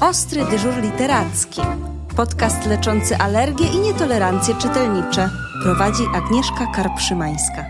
[0.00, 1.60] Ostry dyżur literacki.
[2.16, 5.30] Podcast leczący alergie i nietolerancje czytelnicze.
[5.62, 7.66] Prowadzi Agnieszka Karpszymańska.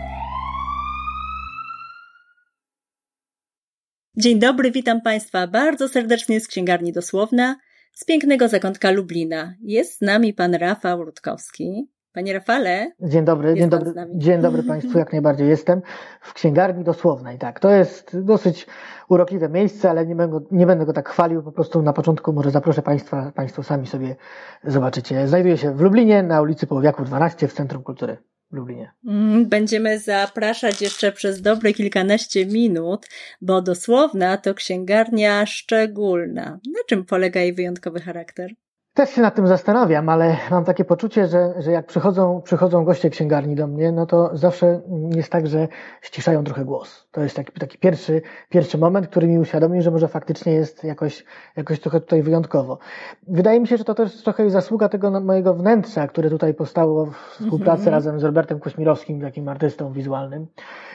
[4.17, 7.55] Dzień dobry, witam Państwa bardzo serdecznie z Księgarni Dosłowna,
[7.93, 9.53] z pięknego zakątka Lublina.
[9.61, 11.89] Jest z nami pan Rafał Rutkowski.
[12.13, 12.91] Panie Rafale.
[13.01, 15.81] Dzień dobry, dzień dobry, dzień dobry Państwu, jak najbardziej jestem
[16.21, 17.37] w księgarni dosłownej.
[17.37, 18.67] Tak, to jest dosyć
[19.09, 22.51] urokliwe miejsce, ale nie będę, nie będę go tak chwalił, po prostu na początku może
[22.51, 24.15] zaproszę Państwa, Państwo sami sobie
[24.63, 25.27] zobaczycie.
[25.27, 28.17] Znajduje się w Lublinie na ulicy Połowiaków 12 w Centrum Kultury.
[28.51, 28.91] W Lublinie.
[29.07, 33.07] Mm, będziemy zapraszać jeszcze przez dobre kilkanaście minut,
[33.41, 36.45] bo dosłowna to księgarnia szczególna.
[36.45, 38.51] Na czym polega jej wyjątkowy charakter?
[38.99, 43.09] Też się nad tym zastanawiam, ale mam takie poczucie, że, że jak przychodzą, przychodzą goście
[43.09, 44.81] księgarni do mnie, no to zawsze
[45.15, 45.67] jest tak, że
[46.01, 47.07] ściszają trochę głos.
[47.11, 51.25] To jest taki, taki pierwszy, pierwszy moment, który mi uświadomi, że może faktycznie jest jakoś,
[51.55, 52.79] jakoś trochę tutaj wyjątkowo.
[53.27, 57.15] Wydaje mi się, że to też trochę zasługa tego mojego wnętrza, które tutaj powstało w
[57.15, 57.91] współpracy mm -hmm.
[57.91, 60.47] razem z Robertem Kośmirowskim, takim artystą wizualnym.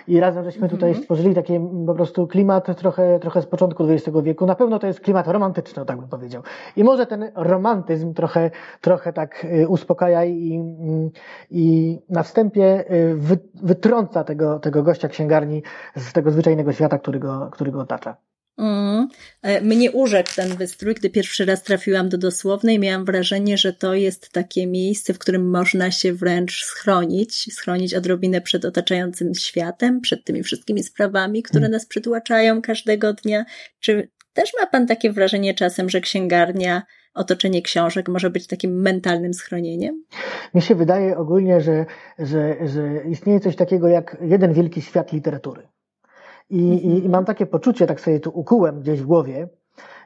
[0.08, 1.04] I razem żeśmy tutaj mm -hmm.
[1.04, 4.46] stworzyli taki po prostu klimat trochę, trochę z początku XX wieku.
[4.46, 6.42] Na pewno to jest klimat romantyczny, tak bym powiedział.
[6.76, 11.10] I może ten romantyzm trochę, trochę tak y, uspokaja i, mm,
[11.50, 13.16] i na wstępie y,
[13.54, 15.62] wytrąca tego, tego gościa księgarni
[15.96, 18.16] z tego zwyczajnego świata, który go, który go otacza.
[18.58, 19.08] Mm.
[19.62, 24.32] Mnie urzekł ten wystrój, gdy pierwszy raz trafiłam do dosłownej, miałam wrażenie, że to jest
[24.32, 30.42] takie miejsce, w którym można się wręcz schronić, schronić odrobinę przed otaczającym światem, przed tymi
[30.42, 31.72] wszystkimi sprawami, które mm.
[31.72, 33.44] nas przytłaczają każdego dnia.
[33.80, 36.82] Czy też ma Pan takie wrażenie czasem, że księgarnia,
[37.14, 40.04] otoczenie książek może być takim mentalnym schronieniem?
[40.54, 41.86] Mi się wydaje ogólnie, że,
[42.18, 45.68] że, że istnieje coś takiego jak jeden wielki świat literatury.
[46.50, 49.48] I, i, I, mam takie poczucie, tak sobie tu ukułem gdzieś w głowie,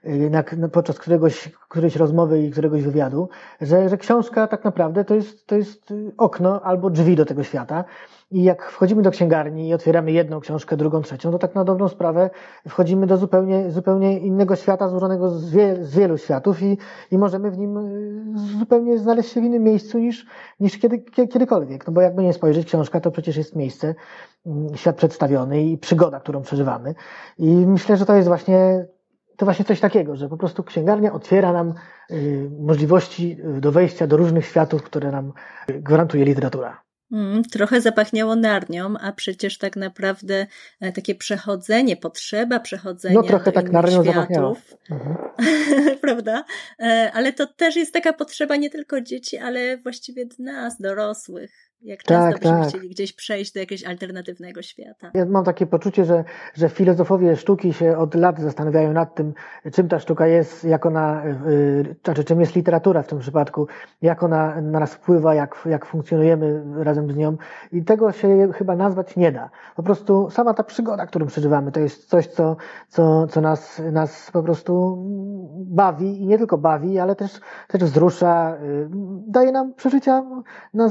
[0.09, 3.29] jednak podczas któregoś, którejś rozmowy i któregoś wywiadu,
[3.61, 7.85] że, że książka tak naprawdę to jest, to jest okno albo drzwi do tego świata.
[8.31, 11.89] I jak wchodzimy do księgarni i otwieramy jedną książkę, drugą, trzecią, to tak na dobrą
[11.89, 12.31] sprawę
[12.69, 16.79] wchodzimy do zupełnie, zupełnie innego świata, złożonego z, wie, z wielu światów i,
[17.11, 20.27] i możemy w nim y, zupełnie znaleźć się w innym miejscu niż,
[20.61, 21.87] niż kiedy, kiedykolwiek.
[21.87, 23.95] No bo jakby nie spojrzeć, książka to przecież jest miejsce,
[24.47, 26.95] mm, świat przedstawiony i przygoda, którą przeżywamy.
[27.39, 28.87] I myślę, że to jest właśnie
[29.39, 31.75] to właśnie coś takiego, że po prostu księgarnia otwiera nam
[32.11, 35.33] y, możliwości do wejścia do różnych światów, które nam
[35.69, 36.89] gwarantuje literatura.
[37.13, 40.47] Mm, trochę zapachniało narnią, a przecież tak naprawdę
[40.81, 45.17] e, takie przechodzenie, potrzeba przechodzenia no, trochę tak narnią światów, mhm.
[46.03, 46.45] prawda?
[46.81, 51.68] E, ale to też jest taka potrzeba nie tylko dzieci, ale właściwie nas, dorosłych.
[51.83, 52.69] Jak często tak, byśmy tak.
[52.69, 55.11] chcieli gdzieś przejść do jakiegoś alternatywnego świata.
[55.15, 56.25] Ja mam takie poczucie, że,
[56.55, 59.35] że filozofowie sztuki się od lat zastanawiają nad tym,
[59.73, 63.67] czym ta sztuka jest, jak ona, yy, znaczy czym jest literatura w tym przypadku,
[64.03, 67.37] jak ona na nas wpływa, jak, jak funkcjonujemy razem z nią.
[67.73, 69.51] I tego się chyba nazwać nie da.
[69.77, 72.57] Po prostu sama ta przygoda, którą przeżywamy, to jest coś, co,
[72.89, 75.05] co, co nas, nas po prostu
[75.57, 78.89] bawi i nie tylko bawi, ale też, też wzrusza, yy,
[79.27, 80.25] daje nam przeżycia
[80.75, 80.89] na,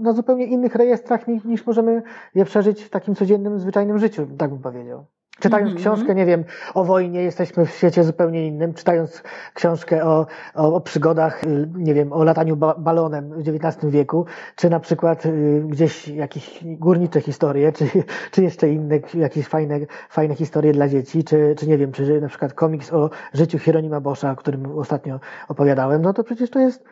[0.00, 2.02] na zupełnie zupełnie innych rejestrach niż, niż możemy
[2.34, 5.06] je przeżyć w takim codziennym, zwyczajnym życiu, tak bym powiedział.
[5.40, 5.80] Czytając mm -hmm.
[5.80, 6.44] książkę, nie wiem,
[6.74, 8.74] o wojnie, jesteśmy w świecie zupełnie innym.
[8.74, 9.22] Czytając
[9.54, 14.26] książkę o, o, o przygodach, y, nie wiem, o lataniu ba balonem w XIX wieku,
[14.56, 17.88] czy na przykład y, gdzieś jakieś górnicze historie, czy,
[18.32, 22.28] czy jeszcze inne, jakieś fajne, fajne historie dla dzieci, czy, czy nie wiem, czy na
[22.28, 26.84] przykład komiks o życiu Hieronima Boscha, o którym ostatnio opowiadałem, no to przecież to jest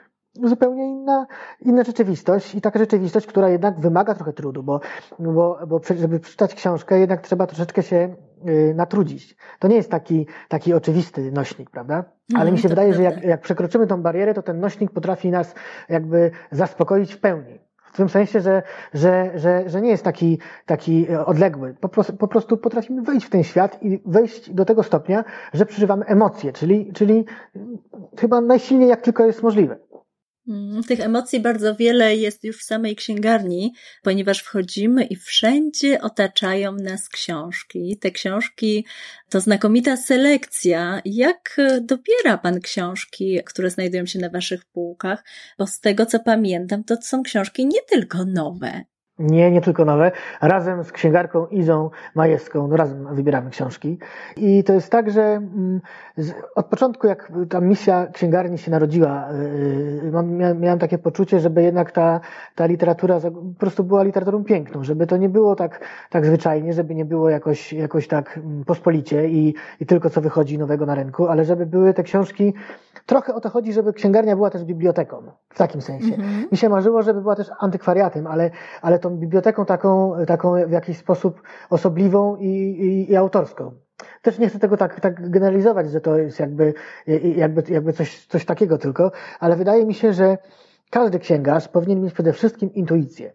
[0.42, 1.26] zupełnie inna,
[1.60, 4.80] inna rzeczywistość i taka rzeczywistość, która jednak wymaga trochę trudu, bo,
[5.18, 8.16] bo, bo żeby przeczytać książkę, jednak trzeba troszeczkę się
[8.48, 9.36] y, natrudzić.
[9.58, 12.04] To nie jest taki, taki oczywisty nośnik, prawda?
[12.36, 13.10] Ale mi się wydaje, prawda.
[13.10, 15.54] że jak, jak przekroczymy tą barierę, to ten nośnik potrafi nas
[15.88, 17.58] jakby zaspokoić w pełni.
[17.94, 18.62] W tym sensie, że,
[18.94, 21.74] że, że, że nie jest taki, taki odległy.
[21.80, 25.66] Po prostu, po prostu potrafimy wejść w ten świat i wejść do tego stopnia, że
[25.66, 27.24] przeżywamy emocje, czyli, czyli
[28.19, 29.76] chyba najsilniej jak tylko jest możliwe.
[30.49, 36.73] Mm, tych emocji bardzo wiele jest już w samej księgarni, ponieważ wchodzimy i wszędzie otaczają
[36.73, 37.96] nas książki.
[38.00, 38.87] Te książki
[39.29, 41.02] to znakomita selekcja.
[41.05, 45.25] Jak dobiera Pan książki, które znajdują się na Waszych półkach?
[45.58, 48.85] Bo z tego co pamiętam, to są książki nie tylko nowe.
[49.19, 50.12] Nie, nie tylko nowe.
[50.40, 53.99] Razem z księgarką Izą Majewską, no razem wybieramy książki.
[54.37, 55.81] I to jest tak, że mm,
[56.55, 62.20] od początku, jak ta misja księgarni się narodziła, y, miałem takie poczucie, żeby jednak ta,
[62.55, 65.81] ta literatura po prostu była literaturą piękną, żeby to nie było tak,
[66.11, 70.58] tak zwyczajnie, żeby nie było jakoś, jakoś tak mm, pospolicie i, i tylko co wychodzi
[70.58, 72.55] nowego na rynku, ale żeby były te książki,
[73.06, 76.16] trochę o to chodzi, żeby księgarnia była też biblioteką, w takim sensie.
[76.16, 76.52] -hmm.
[76.52, 78.50] Mi się marzyło, żeby była też antykwariatem, ale,
[78.82, 83.72] ale tą biblioteką taką, taką w jakiś sposób osobliwą i, i, i autorską.
[84.22, 86.74] Też nie chcę tego tak, tak generalizować, że to jest jakby,
[87.36, 90.38] jakby, jakby coś, coś takiego tylko, ale wydaje mi się, że
[90.90, 93.32] każdy księgarz powinien mieć przede wszystkim intuicję.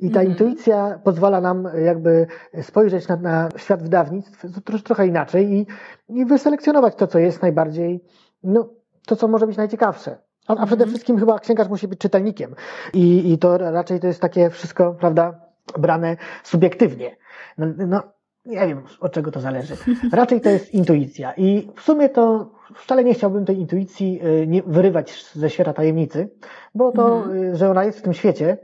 [0.00, 0.32] I ta mm.
[0.32, 2.26] intuicja pozwala nam jakby
[2.62, 5.66] spojrzeć na, na świat wydawnictw trochę inaczej i,
[6.08, 8.04] i wyselekcjonować to, co jest najbardziej,
[8.42, 8.68] no,
[9.06, 10.18] to, co może być najciekawsze.
[10.48, 10.88] A, a przede mhm.
[10.88, 12.54] wszystkim chyba księgarz musi być czytelnikiem.
[12.94, 15.40] I, I to raczej to jest takie wszystko, prawda,
[15.78, 17.16] brane subiektywnie.
[17.58, 18.02] No, no
[18.46, 19.76] nie wiem, od czego to zależy.
[20.12, 21.32] Raczej to jest intuicja.
[21.36, 26.28] I w sumie to wcale nie chciałbym tej intuicji y, nie wyrywać ze świata tajemnicy,
[26.74, 27.44] bo to, mhm.
[27.44, 28.58] Y, że ona jest w tym świecie,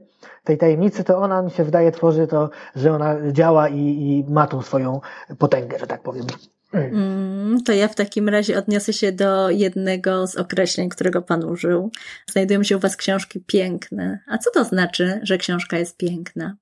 [0.44, 4.46] tej tajemnicy, to ona mi się wydaje tworzy to, że ona działa i, i ma
[4.46, 5.00] tą swoją
[5.38, 6.26] potęgę, że tak powiem.
[6.72, 11.90] Mm, to ja w takim razie odniosę się do jednego z określeń, którego Pan użył.
[12.30, 14.18] Znajdują się u Was książki piękne.
[14.28, 16.56] A co to znaczy, że książka jest piękna?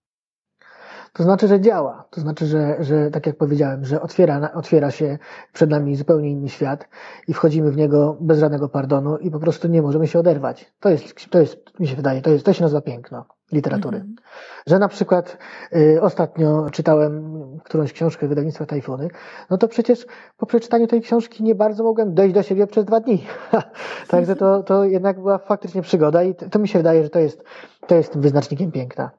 [1.13, 2.09] To znaczy, że działa.
[2.11, 5.19] To znaczy, że, że tak jak powiedziałem, że otwiera, otwiera się
[5.53, 6.89] przed nami zupełnie inny świat
[7.29, 10.73] i wchodzimy w niego bez żadnego pardonu i po prostu nie możemy się oderwać.
[10.81, 13.97] To jest, to jest mi się wydaje, to, jest, to się nazywa piękno literatury.
[13.97, 14.21] Mm -hmm.
[14.67, 15.39] Że na przykład
[15.77, 19.09] y, ostatnio czytałem którąś książkę wydawnictwa Tajfuny,
[19.51, 20.07] no to przecież
[20.37, 23.27] po przeczytaniu tej książki nie bardzo mogłem dojść do siebie przez dwa dni.
[24.09, 27.19] Także to, to jednak była faktycznie przygoda i to, to mi się wydaje, że to
[27.19, 27.45] jest,
[27.87, 29.11] to jest wyznacznikiem piękna.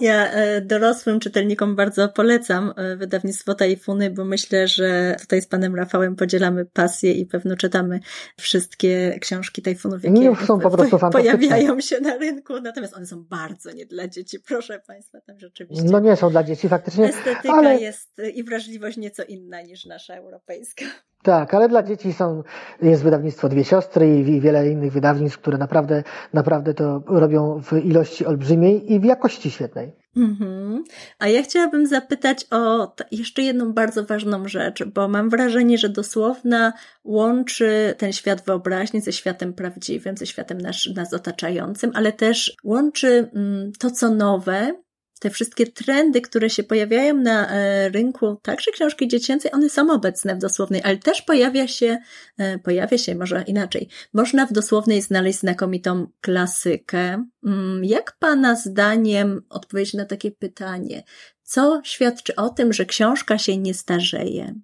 [0.00, 5.74] Ja e, dorosłym czytelnikom bardzo polecam e, wydawnictwo Tajfuny, bo myślę, że tutaj z panem
[5.74, 8.00] Rafałem podzielamy pasję i pewno czytamy
[8.40, 13.24] wszystkie książki Tajfunów, jakie Już są po prostu pojawiają się na rynku, natomiast one są
[13.24, 15.84] bardzo nie dla dzieci, proszę państwa, tam rzeczywiście.
[15.84, 17.04] No nie są dla dzieci faktycznie.
[17.04, 17.80] Estetyka ale...
[17.80, 20.84] jest i wrażliwość nieco inna niż nasza europejska.
[21.22, 22.42] Tak, ale dla dzieci są,
[22.82, 28.26] jest wydawnictwo Dwie Siostry i wiele innych wydawnictw, które naprawdę, naprawdę to robią w ilości
[28.26, 29.92] olbrzymiej i w jakości świetnej.
[30.16, 30.84] Mhm.
[31.18, 36.72] A ja chciałabym zapytać o jeszcze jedną bardzo ważną rzecz, bo mam wrażenie, że dosłowna
[37.04, 43.30] łączy ten świat wyobraźni ze światem prawdziwym, ze światem nas, nas otaczającym, ale też łączy
[43.34, 44.74] mm, to, co nowe,
[45.18, 50.34] te wszystkie trendy, które się pojawiają na e, rynku, także książki dziecięcej, one są obecne
[50.34, 51.98] w dosłownej, ale też pojawia się,
[52.38, 53.88] e, pojawia się może inaczej.
[54.12, 57.24] Można w dosłownej znaleźć znakomitą klasykę.
[57.44, 61.02] Mm, jak Pana zdaniem odpowiedzieć na takie pytanie?
[61.42, 64.54] Co świadczy o tym, że książka się nie starzeje?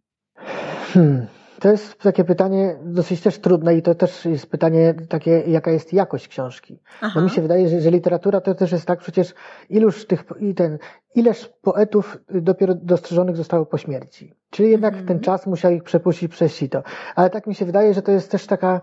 [0.92, 1.26] Hmm.
[1.64, 5.92] To jest takie pytanie dosyć też trudne i to też jest pytanie takie, jaka jest
[5.92, 6.80] jakość książki.
[7.00, 7.12] Aha.
[7.14, 9.34] Bo mi się wydaje, że, że literatura to też jest tak, przecież
[9.70, 10.78] iluż tych, i ten,
[11.14, 14.34] ileż poetów dopiero dostrzeżonych zostało po śmierci.
[14.54, 15.06] Czyli jednak mm.
[15.06, 16.82] ten czas musiał ich przepuścić przez sito.
[17.14, 18.80] Ale tak mi się wydaje, że to jest też taka,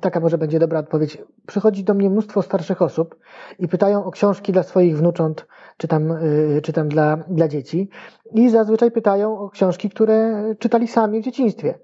[0.00, 1.18] taka może będzie dobra odpowiedź.
[1.46, 3.16] Przychodzi do mnie mnóstwo starszych osób
[3.58, 5.46] i pytają o książki dla swoich wnucząt,
[5.76, 7.88] czy tam, y, czy tam dla, dla dzieci.
[8.34, 11.78] I zazwyczaj pytają o książki, które czytali sami w dzieciństwie.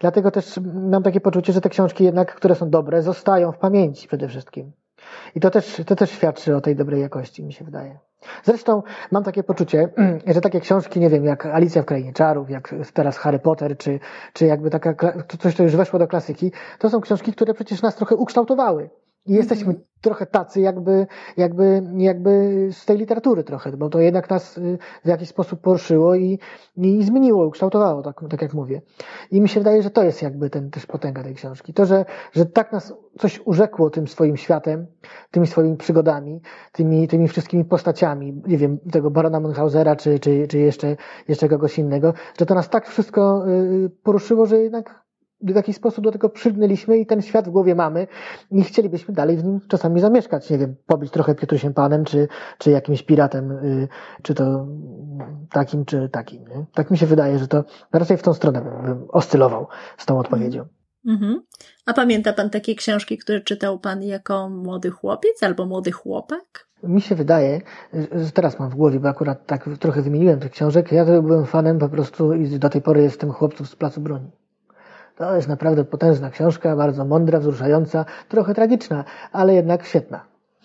[0.00, 0.60] Dlatego też
[0.90, 4.72] mam takie poczucie, że te książki jednak, które są dobre, zostają w pamięci przede wszystkim.
[5.34, 7.98] I to też, to też świadczy o tej dobrej jakości, mi się wydaje.
[8.44, 9.88] Zresztą mam takie poczucie,
[10.26, 14.00] że takie książki, nie wiem, jak Alicja w Krainie Czarów, jak teraz Harry Potter, czy,
[14.32, 14.94] czy jakby taka,
[15.38, 18.90] coś, co już weszło do klasyki, to są książki, które przecież nas trochę ukształtowały.
[19.26, 21.06] Jesteśmy trochę tacy jakby,
[21.36, 26.14] jakby, jakby z tej literatury trochę, bo to jednak nas y, w jakiś sposób poruszyło
[26.14, 26.38] i,
[26.76, 28.82] i zmieniło, ukształtowało, tak, tak jak mówię.
[29.30, 31.74] I mi się wydaje, że to jest jakby ten też potęga tej książki.
[31.74, 34.86] To, że, że tak nas coś urzekło tym swoim światem,
[35.30, 36.40] tymi swoimi przygodami,
[36.72, 40.96] tymi, tymi wszystkimi postaciami, nie wiem, tego barona Munchausera, czy, czy, czy jeszcze,
[41.28, 45.05] jeszcze kogoś innego, że to nas tak wszystko y, poruszyło, że jednak
[45.40, 48.06] w jakiś sposób do tego przylgnęliśmy i ten świat w głowie mamy
[48.50, 50.50] i chcielibyśmy dalej w nim czasami zamieszkać.
[50.50, 52.28] Nie wiem, pobić trochę Piotrusiem Panem, czy,
[52.58, 53.88] czy jakimś piratem, y,
[54.22, 54.66] czy to
[55.50, 56.48] takim, czy takim.
[56.48, 56.66] Nie?
[56.74, 59.66] Tak mi się wydaje, że to raczej w tą stronę bym oscylował
[59.96, 60.66] z tą odpowiedzią.
[61.06, 61.42] Mhm.
[61.86, 66.68] A pamięta pan takie książki, które czytał pan jako młody chłopiec albo młody chłopak?
[66.82, 67.60] Mi się wydaje,
[67.92, 71.78] że teraz mam w głowie, bo akurat tak trochę wymieniłem tych książek, ja byłem fanem
[71.78, 74.30] po prostu i do tej pory jestem chłopców z Placu Broni.
[75.16, 80.24] To jest naprawdę potężna książka, bardzo mądra, wzruszająca, trochę tragiczna, ale jednak świetna.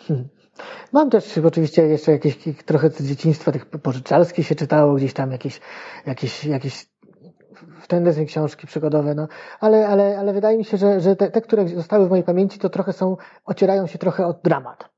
[0.93, 5.61] Mam też oczywiście jeszcze jakieś trochę z dzieciństwa tych pożyczalskich się czytało, gdzieś tam jakieś,
[6.05, 6.85] jakieś, jakieś
[7.81, 9.27] w tendencji książki przygodowe, no,
[9.59, 12.59] ale, ale, ale wydaje mi się, że, że te, te, które zostały w mojej pamięci,
[12.59, 14.90] to trochę są, ocierają się trochę od dramat.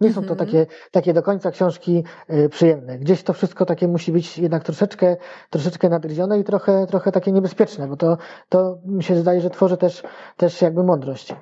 [0.00, 0.38] Nie są to mhm.
[0.38, 2.98] takie, takie do końca książki y, przyjemne.
[2.98, 5.16] Gdzieś to wszystko takie musi być jednak troszeczkę,
[5.50, 9.76] troszeczkę nadgryzione i trochę, trochę takie niebezpieczne, bo to, to mi się zdaje, że tworzy
[9.76, 10.02] też,
[10.36, 11.34] też jakby mądrość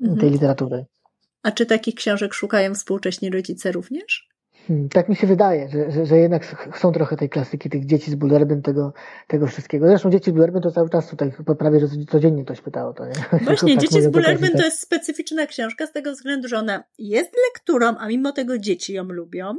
[0.00, 0.20] mhm.
[0.20, 0.86] tej literatury.
[1.42, 4.28] A czy takich książek szukają współcześni rodzice również?
[4.68, 8.10] Hmm, tak mi się wydaje, że, że, że, jednak chcą trochę tej klasyki, tych dzieci
[8.10, 8.92] z Bullerbyn, tego,
[9.26, 9.86] tego wszystkiego.
[9.86, 13.12] Zresztą dzieci z Bullerbyn to cały czas tutaj prawie, że codziennie ktoś pytało to, nie?
[13.44, 17.30] Właśnie, tak dzieci z Bullerbyn to jest specyficzna książka z tego względu, że ona jest
[17.48, 19.54] lekturą, a mimo tego dzieci ją lubią.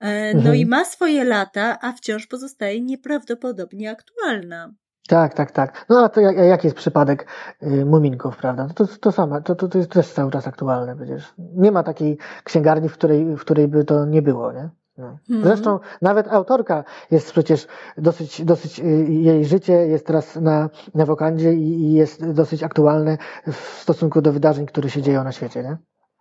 [0.00, 0.56] E, no mhm.
[0.56, 4.74] i ma swoje lata, a wciąż pozostaje nieprawdopodobnie aktualna.
[5.08, 5.86] Tak, tak, tak.
[5.88, 7.26] No a to jak, jak jest przypadek
[7.62, 8.68] y, muminków, prawda?
[8.74, 11.34] To, to, to samo, to, to, to jest też cały czas aktualne przecież.
[11.38, 14.70] Nie ma takiej księgarni, w której, w której by to nie było, nie?
[14.98, 15.18] No.
[15.30, 15.44] Mhm.
[15.44, 17.66] Zresztą nawet autorka jest przecież
[17.98, 23.18] dosyć, dosyć, y, jej życie jest teraz na, na wokandzie i, i jest dosyć aktualne
[23.46, 25.76] w stosunku do wydarzeń, które się dzieją na świecie, nie?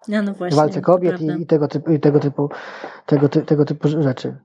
[0.07, 2.49] Ja, no właśnie, Walce kobiet i, i, tego typu, i tego typu,
[3.05, 4.37] tego, ty, tego typu rzeczy.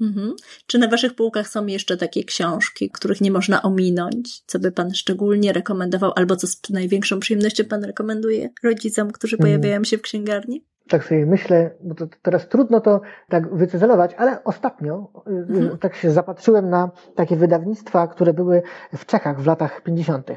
[0.00, 0.34] Mhm.
[0.66, 4.40] Czy na Waszych półkach są jeszcze takie książki, których nie można ominąć?
[4.46, 9.50] Co by Pan szczególnie rekomendował, albo co z największą przyjemnością Pan rekomenduje rodzicom, którzy mhm.
[9.50, 10.64] pojawiają się w księgarni?
[10.88, 15.78] Tak sobie myślę, bo to teraz trudno to tak wycyzelować, ale ostatnio y, mhm.
[15.78, 18.62] tak się zapatrzyłem na takie wydawnictwa, które były
[18.96, 20.30] w Czechach w latach 50.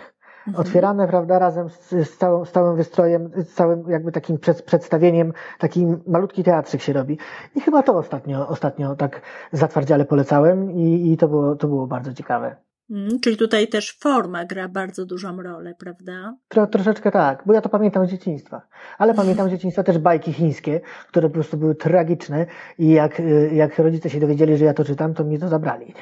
[0.47, 0.61] Mhm.
[0.61, 5.33] Otwierane, prawda, razem z, z, całym, z całym wystrojem, z całym jakby takim przed, przedstawieniem,
[5.59, 7.17] taki malutki teatrzyk się robi.
[7.55, 9.21] I chyba to ostatnio, ostatnio tak
[9.51, 12.55] zatwardziale polecałem i, i to, było, to było bardzo ciekawe.
[12.91, 16.35] Mm, czyli tutaj też forma gra bardzo dużą rolę, prawda?
[16.47, 18.61] Tro, troszeczkę tak, bo ja to pamiętam z dzieciństwa.
[18.97, 22.45] Ale pamiętam z dzieciństwa też bajki chińskie, które po prostu były tragiczne
[22.77, 25.93] i jak, y, jak rodzice się dowiedzieli, że ja to czytam, to mnie to zabrali.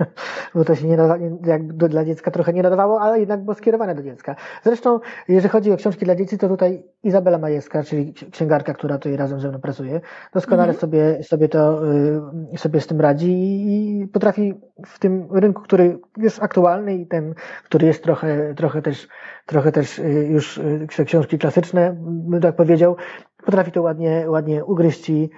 [0.54, 0.98] bo to się nie
[1.46, 4.36] jak dla dziecka trochę nie nadawało, ale jednak było skierowane do dziecka.
[4.64, 9.16] Zresztą, jeżeli chodzi o książki dla dzieci, to tutaj Izabela Majewska, czyli księgarka, która tutaj
[9.16, 10.00] razem ze mną pracuje,
[10.34, 10.80] doskonale mhm.
[10.80, 11.92] sobie, sobie to,
[12.54, 13.32] y, sobie z tym radzi
[13.66, 14.54] i potrafi
[14.86, 15.98] w tym rynku, który
[16.38, 19.08] jest aktualny i ten, który jest trochę, trochę też,
[19.46, 22.96] trochę też y, już y, książki klasyczne, bym tak powiedział,
[23.44, 25.30] potrafi to ładnie, ładnie ugryźć i,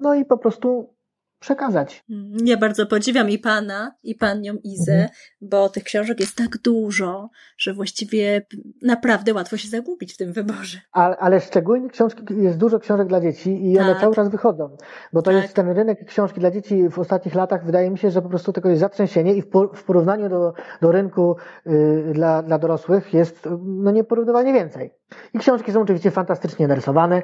[0.00, 0.94] no i po prostu
[1.42, 2.04] przekazać.
[2.44, 5.10] Ja bardzo podziwiam i pana, i panią Izę, mhm.
[5.40, 8.46] bo tych książek jest tak dużo, że właściwie
[8.82, 10.78] naprawdę łatwo się zagubić w tym wyborze.
[10.92, 13.86] Ale, ale szczególnie książki, jest dużo książek dla dzieci i tak.
[13.86, 14.76] one cały czas wychodzą,
[15.12, 15.42] bo to tak.
[15.42, 18.52] jest ten rynek książki dla dzieci w ostatnich latach, wydaje mi się, że po prostu
[18.52, 23.48] tego jest zatrzęsienie i w, w porównaniu do, do rynku y, dla, dla dorosłych jest
[23.62, 24.90] no nieporównywalnie więcej.
[25.34, 27.22] I książki są oczywiście fantastycznie narysowane,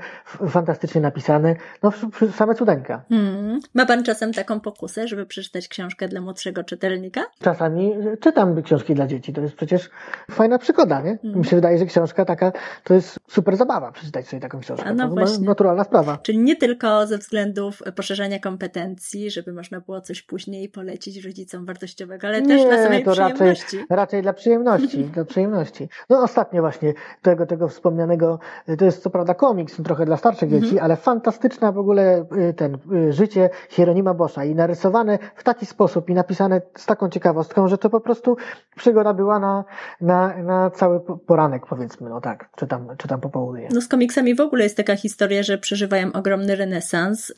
[0.49, 1.93] fantastycznie napisane, no
[2.33, 3.05] same cudeńka.
[3.09, 3.61] Hmm.
[3.75, 7.25] Ma pan czasem taką pokusę, żeby przeczytać książkę dla młodszego czytelnika?
[7.43, 9.91] Czasami czytam książki dla dzieci, to jest przecież
[10.31, 11.19] fajna przygoda, nie?
[11.25, 12.53] Mi się wydaje, że książka taka
[12.85, 14.87] to jest super zabawa przeczytać sobie taką książkę.
[14.87, 15.47] A no to właśnie.
[15.47, 16.19] naturalna sprawa.
[16.23, 22.29] Czyli nie tylko ze względów poszerzania kompetencji, żeby można było coś później polecić rodzicom wartościowego,
[22.29, 23.77] ale nie, też dla samej to przyjemności.
[23.77, 25.89] Raczej, raczej dla przyjemności, dla przyjemności.
[26.11, 28.39] No ostatnio właśnie tego, tego wspomnianego,
[28.79, 30.85] to jest co prawda komiks, trochę dla starszych dzieci, mhm.
[30.85, 36.11] ale fantastyczna w ogóle y, ten y, życie Hieronima Boscha i narysowane w taki sposób
[36.11, 38.37] i napisane z taką ciekawostką, że to po prostu
[38.77, 39.65] przygoda była na,
[40.01, 43.69] na, na cały poranek, powiedzmy, no tak, czy tam, czy tam popołudnie.
[43.73, 47.33] No z komiksami w ogóle jest taka historia, że przeżywają ogromny renesans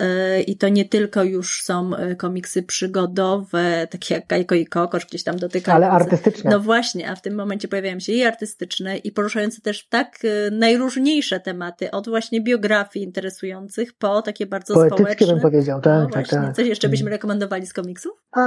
[0.46, 5.36] i to nie tylko już są komiksy przygodowe, takie jak Kajko i Kokosz, gdzieś tam
[5.36, 5.76] dotykają.
[5.76, 6.50] Ale artystyczne.
[6.50, 10.18] No właśnie, a w tym momencie pojawiają się i artystyczne, i poruszające też tak
[10.52, 15.26] najróżniejsze tematy, od właśnie biografii interesujących po takie bardzo Poetyckie społeczne.
[15.26, 16.49] bym powiedział, tak, no tak, tak.
[16.52, 18.12] Coś jeszcze byśmy rekomendowali z komiksów?
[18.32, 18.40] A,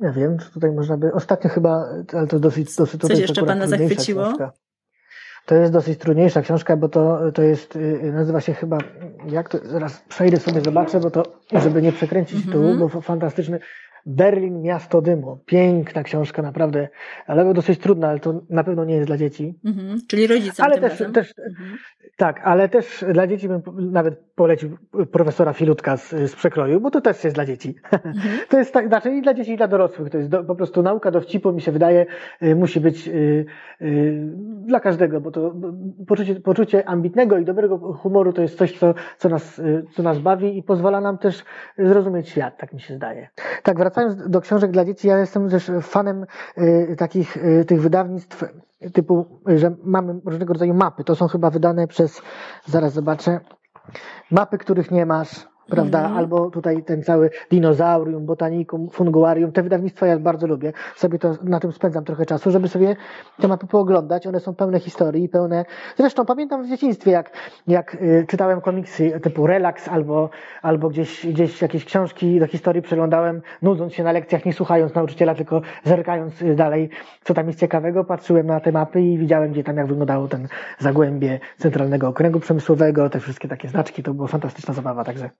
[0.00, 4.24] ja wiem, tutaj można by, ostatnio chyba, ale to dosyć, dosyć Coś jeszcze Pana zachwyciło?
[4.24, 4.52] Książka.
[5.46, 8.78] To jest dosyć trudniejsza książka, bo to, to jest, y, nazywa się chyba,
[9.28, 12.78] jak to, zaraz przejdę sobie, zobaczę, bo to, żeby nie przekręcić mm -hmm.
[12.78, 13.60] tu, bo fantastyczny,
[14.06, 15.38] Berlin, Miasto Dymu.
[15.46, 16.88] Piękna książka, naprawdę,
[17.26, 19.54] ale dosyć trudna, ale to na pewno nie jest dla dzieci.
[19.64, 21.78] Mhm, czyli rodzicom ale też, też mhm.
[22.16, 24.78] Tak, ale też dla dzieci bym nawet polecił
[25.12, 27.74] profesora Filutka z, z przekroju, bo to też jest dla dzieci.
[27.92, 28.14] Mhm.
[28.48, 30.10] To jest tak, znaczy i dla dzieci, i dla dorosłych.
[30.10, 32.06] To jest do, po prostu nauka dowcipu, mi się wydaje,
[32.42, 33.46] y, musi być y,
[33.82, 34.32] y,
[34.66, 35.54] dla każdego, bo to
[36.06, 40.18] poczucie, poczucie ambitnego i dobrego humoru to jest coś, co, co, nas, y, co nas
[40.18, 41.44] bawi i pozwala nam też
[41.78, 43.28] zrozumieć świat, tak mi się zdaje.
[43.62, 46.26] Tak, wracając wracając do książek dla dzieci, ja jestem też fanem
[46.58, 48.44] y, takich y, tych wydawnictw
[48.92, 51.04] typu, że mamy różnego rodzaju mapy.
[51.04, 52.22] To są chyba wydane przez,
[52.66, 53.40] zaraz zobaczę,
[54.30, 55.98] mapy, których nie masz, prawda?
[55.98, 56.16] Mm.
[56.16, 60.72] Albo tutaj ten cały dinozaurium, botanikum, funguarium, te wydawnictwa ja bardzo lubię.
[60.96, 62.96] Sobie to na tym spędzam trochę czasu, żeby sobie
[63.40, 64.26] te mapy pooglądać.
[64.26, 65.64] One są pełne historii, pełne.
[65.96, 67.30] Zresztą pamiętam w dzieciństwie, jak,
[67.66, 70.30] jak y, czytałem komiksy typu Relax albo,
[70.62, 75.34] albo gdzieś, gdzieś jakieś książki do historii przeglądałem, nudząc się na lekcjach, nie słuchając nauczyciela,
[75.34, 76.90] tylko zerkając y, dalej,
[77.24, 78.04] co tam jest ciekawego.
[78.04, 83.10] Patrzyłem na te mapy i widziałem, gdzie tam jak wyglądało ten zagłębie centralnego okręgu przemysłowego,
[83.10, 84.02] te wszystkie takie znaczki.
[84.02, 85.30] To była fantastyczna zabawa, także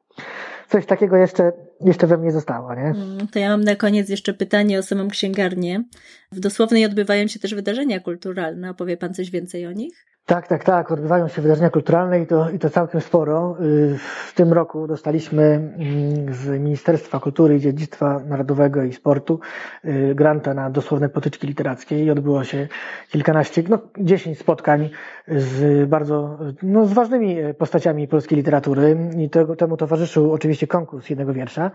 [0.69, 2.83] coś takiego jeszcze, jeszcze we mnie zostało, nie?
[2.83, 5.85] Mm, to ja mam na koniec jeszcze pytanie o samą księgarnię.
[6.33, 8.71] W dosłownej odbywają się też wydarzenia kulturalne.
[8.71, 10.07] Opowie Pan coś więcej o nich?
[10.27, 10.93] Tak, tak, tak.
[10.93, 13.57] Odbywają się wydarzenia kulturalne i to, i to całkiem sporo.
[13.61, 19.41] Y, w tym roku dostaliśmy mm, z Ministerstwa Kultury i Dziedzictwa Narodowego i Sportu
[19.85, 22.69] y, granta na dosłowne potyczki literackie i odbyło się
[23.11, 24.91] kilkanaście, no dziesięć spotkań
[25.29, 31.33] z bardzo, no z ważnymi postaciami polskiej literatury i tego, temu towarzyszył oczywiście konkurs jednego
[31.33, 31.71] wiersza.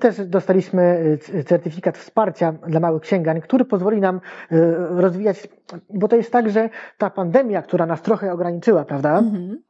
[0.00, 4.20] Też dostaliśmy y, certyfikat wsparcia dla małych księgań, który pozwoli nam
[4.90, 5.48] rozwijać,
[5.90, 9.18] bo to jest tak, że ta pandemia, która nas trochę ograniczyła, prawda?
[9.18, 9.62] Mhm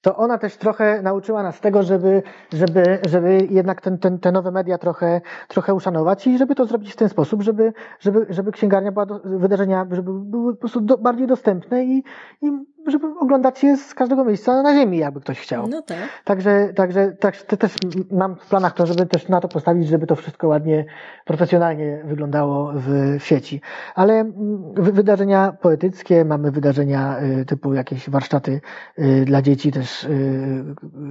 [0.00, 4.50] to ona też trochę nauczyła nas tego, żeby, żeby, żeby jednak ten, ten, te nowe
[4.50, 8.92] media trochę, trochę uszanować i żeby to zrobić w ten sposób, żeby, żeby, żeby księgarnia
[8.92, 12.04] była, do, wydarzenia, żeby były po prostu do, bardziej dostępne i,
[12.42, 12.50] i
[12.86, 15.68] żeby oglądać je z każdego miejsca na ziemi, jakby ktoś chciał.
[15.68, 15.98] No tak.
[16.24, 17.74] Także, także tak, też
[18.10, 20.84] mam w planach to, żeby też na to postawić, żeby to wszystko ładnie,
[21.24, 23.60] profesjonalnie wyglądało w sieci.
[23.94, 28.60] Ale mm, wydarzenia poetyckie, mamy wydarzenia y, typu jakieś warsztaty
[28.98, 30.64] y, dla dzieci, też y,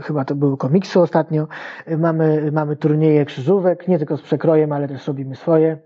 [0.03, 1.47] chyba to były komiksy ostatnio.
[1.97, 5.77] Mamy, mamy turnieje krzyżówek, nie tylko z przekrojem, ale też robimy swoje.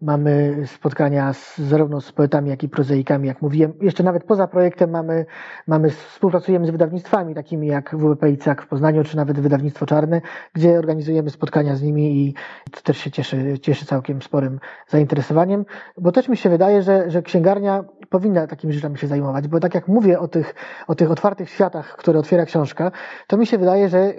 [0.00, 3.72] Mamy spotkania z, zarówno z poetami, jak i prozaikami, jak mówiłem.
[3.80, 5.26] Jeszcze nawet poza projektem mamy,
[5.66, 10.20] mamy, współpracujemy z wydawnictwami takimi jak WWP Icak w Poznaniu, czy nawet Wydawnictwo Czarne,
[10.52, 12.34] gdzie organizujemy spotkania z nimi i
[12.70, 15.64] to też się cieszy, cieszy całkiem sporym zainteresowaniem,
[15.98, 19.74] bo też mi się wydaje, że, że księgarnia powinna takimi rzeczami się zajmować, bo tak
[19.74, 20.54] jak mówię o tych,
[20.86, 22.90] o tych otwartych światach, które otwiera książka,
[23.26, 24.12] to mi się wydaje, że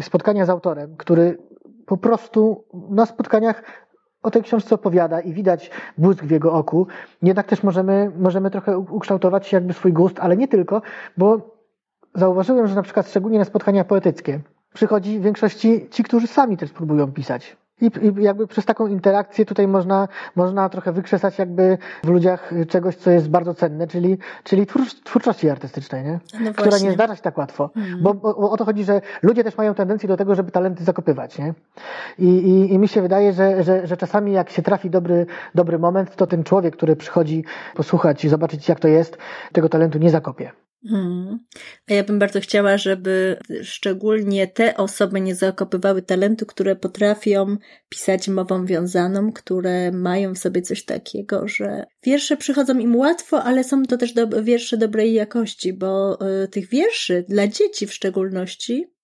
[0.00, 1.38] spotkania z autorem, który
[1.86, 3.62] po prostu na spotkaniach
[4.26, 6.86] o tej książce opowiada i widać błysk w jego oku,
[7.22, 10.82] jednak też możemy, możemy trochę ukształtować jakby swój gust, ale nie tylko,
[11.16, 11.56] bo
[12.14, 14.40] zauważyłem, że na przykład szczególnie na spotkania poetyckie
[14.74, 17.56] przychodzi w większości ci, którzy sami też próbują pisać.
[17.80, 22.96] I, I, jakby przez taką interakcję tutaj można, można trochę wykrzesać jakby w ludziach czegoś,
[22.96, 24.66] co jest bardzo cenne, czyli, czyli
[25.04, 26.20] twórczości artystycznej, nie?
[26.40, 27.70] No która nie zdarza się tak łatwo.
[27.76, 28.02] Mhm.
[28.02, 30.84] Bo, bo, bo, o to chodzi, że ludzie też mają tendencję do tego, żeby talenty
[30.84, 31.54] zakopywać, nie?
[32.18, 35.78] I, i, i mi się wydaje, że, że, że czasami jak się trafi dobry, dobry
[35.78, 39.18] moment, to ten człowiek, który przychodzi posłuchać i zobaczyć jak to jest,
[39.52, 40.65] tego talentu nie zakopie.
[40.90, 41.38] Hmm.
[41.90, 47.56] A ja bym bardzo chciała, żeby szczególnie te osoby nie zakopywały talentu, które potrafią
[47.88, 53.64] pisać mową wiązaną, które mają w sobie coś takiego, że wiersze przychodzą im łatwo, ale
[53.64, 58.96] są to też do, wiersze dobrej jakości, bo y, tych wierszy dla dzieci w szczególności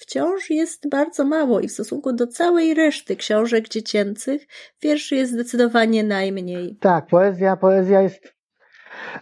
[0.00, 4.46] wciąż jest bardzo mało i w stosunku do całej reszty książek dziecięcych
[4.82, 6.76] wierszy jest zdecydowanie najmniej.
[6.80, 8.39] Tak, poezja, poezja jest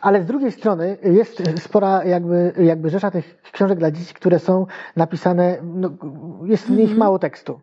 [0.01, 4.67] ale z drugiej strony jest spora jakby, jakby rzesza tych książek dla dzieci, które są
[4.97, 5.91] napisane, no,
[6.45, 6.99] jest w nich mhm.
[6.99, 7.61] mało tekstu.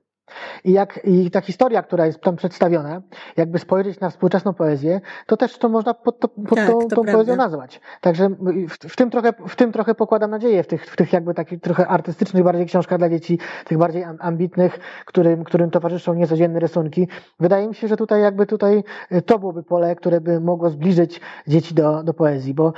[0.64, 3.02] I, jak, I ta historia, która jest tam przedstawiona,
[3.38, 7.04] jakby spojrzeć na współczesną poezję, to też to można pod, to, pod tak, tą, tą
[7.04, 7.82] poezją nazwać.
[8.02, 11.34] Także w, w, tym trochę, w tym trochę pokładam nadzieję, w tych, w tych jakby
[11.34, 17.08] takich trochę artystycznych bardziej książkach dla dzieci, tych bardziej ambitnych, którym, którym towarzyszą niecodzienne rysunki.
[17.40, 21.22] Wydaje mi się, że tutaj jakby tutaj y, to byłoby pole, które by mogło zbliżyć
[21.48, 22.74] dzieci do, do poezji, bo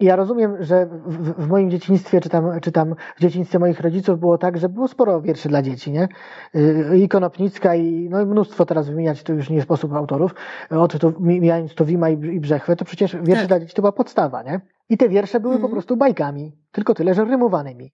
[0.00, 4.20] ja rozumiem, że w, w moim dzieciństwie, czy tam, czy tam w dzieciństwie moich rodziców
[4.20, 6.08] było tak, że było sporo wierszy dla dzieci, nie?
[6.96, 10.34] I Konopnicka i no i mnóstwo teraz wymieniać, to już nie sposób autorów,
[10.70, 13.48] od to, mijając to Wima i, i Brzechwę, to przecież wiersze tak.
[13.48, 14.60] dla dzieci to była podstawa, nie?
[14.88, 15.62] I te wiersze były mm.
[15.62, 15.72] po mhm.
[15.72, 17.92] prostu bajkami, tylko tyle, że rymowanymi.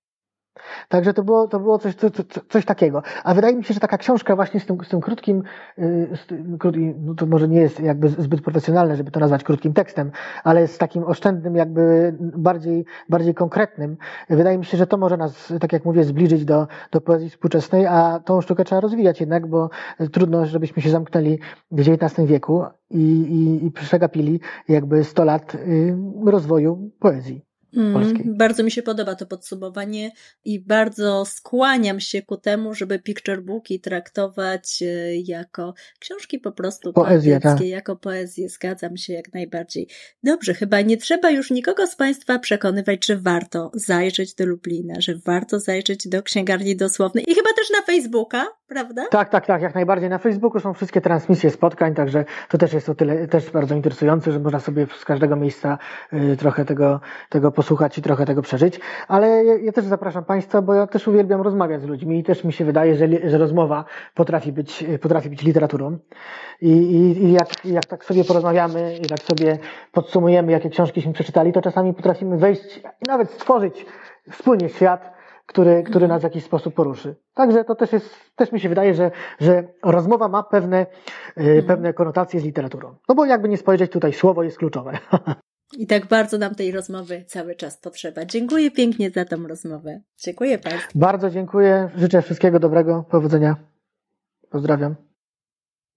[0.88, 2.10] Także to było, to było coś, coś,
[2.48, 3.02] coś takiego.
[3.24, 5.42] A wydaje mi się, że taka książka właśnie z tym, z tym krótkim,
[5.78, 6.58] y, z tym,
[6.98, 10.10] no to może nie jest jakby zbyt profesjonalne, żeby to nazwać krótkim tekstem,
[10.44, 13.96] ale z takim oszczędnym, jakby bardziej, bardziej konkretnym.
[14.30, 17.86] Wydaje mi się, że to może nas, tak jak mówię, zbliżyć do, do poezji współczesnej,
[17.86, 19.70] a tą sztukę trzeba rozwijać jednak, bo
[20.12, 21.38] trudno, żebyśmy się zamknęli
[21.70, 27.51] w XIX wieku i, i, i przegapili jakby 100 lat y, rozwoju poezji.
[27.92, 28.24] Polskiej.
[28.26, 30.10] Bardzo mi się podoba to podsumowanie
[30.44, 36.92] i bardzo skłaniam się ku temu, żeby picture booki traktować e, jako książki po prostu
[36.92, 37.60] Poezję, tak.
[37.60, 38.48] jako poezję.
[38.48, 39.88] Zgadzam się jak najbardziej.
[40.22, 45.14] Dobrze, chyba nie trzeba już nikogo z Państwa przekonywać, że warto zajrzeć do Lublina, że
[45.16, 49.02] warto zajrzeć do księgarni dosłownej i chyba też na Facebooka, prawda?
[49.10, 50.10] Tak, tak, tak, jak najbardziej.
[50.10, 54.32] Na Facebooku są wszystkie transmisje spotkań, także to też jest o tyle też bardzo interesujące,
[54.32, 55.78] że można sobie z każdego miejsca
[56.12, 58.80] y, trochę tego, tego posłuchać i trochę tego przeżyć.
[59.08, 62.44] Ale ja, ja też zapraszam Państwa, bo ja też uwielbiam rozmawiać z ludźmi i też
[62.44, 65.98] mi się wydaje, że, że rozmowa potrafi być, potrafi być literaturą.
[66.60, 69.58] I, i, i jak, jak tak sobie porozmawiamy, i tak sobie
[69.92, 73.86] podsumujemy, jakie książkiśmy przeczytali, to czasami potrafimy wejść i nawet stworzyć
[74.30, 75.12] wspólnie świat,
[75.46, 77.16] który, który nas w jakiś sposób poruszy.
[77.34, 80.86] Także to też jest, też mi się wydaje, że, że rozmowa ma pewne,
[81.38, 82.94] y, pewne konotacje z literaturą.
[83.08, 84.92] No bo jakby nie spojrzeć, tutaj słowo jest kluczowe.
[85.78, 88.24] I tak bardzo nam tej rozmowy cały czas potrzeba.
[88.24, 90.00] Dziękuję pięknie za tą rozmowę.
[90.18, 90.90] Dziękuję Państwu.
[90.94, 93.56] Bardzo dziękuję, życzę wszystkiego dobrego, powodzenia.
[94.50, 94.94] Pozdrawiam.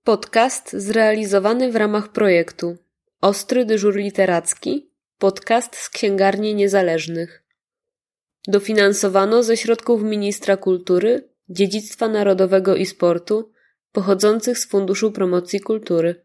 [0.04, 2.78] Podcast zrealizowany w ramach projektu
[3.22, 7.44] Ostry dyżur literacki, podcast z księgarni niezależnych.
[8.48, 13.52] Dofinansowano ze środków Ministra Kultury, Dziedzictwa Narodowego i Sportu
[13.92, 16.25] pochodzących z Funduszu Promocji Kultury.